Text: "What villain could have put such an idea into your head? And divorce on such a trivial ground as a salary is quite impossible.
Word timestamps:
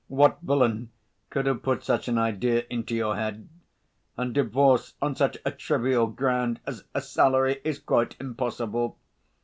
"What 0.07 0.39
villain 0.41 0.89
could 1.29 1.45
have 1.45 1.61
put 1.61 1.83
such 1.83 2.07
an 2.07 2.17
idea 2.17 2.65
into 2.71 2.95
your 2.95 3.15
head? 3.17 3.47
And 4.17 4.33
divorce 4.33 4.95
on 4.99 5.15
such 5.15 5.37
a 5.45 5.51
trivial 5.51 6.07
ground 6.07 6.59
as 6.65 6.85
a 6.95 7.01
salary 7.01 7.61
is 7.63 7.77
quite 7.77 8.15
impossible. 8.19 8.97